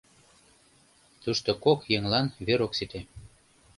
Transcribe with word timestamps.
Тушто 1.21 1.49
кок 1.63 1.79
еҥлан 1.97 2.25
вер 2.45 2.59
ок 2.65 2.73
сите…» 2.77 2.99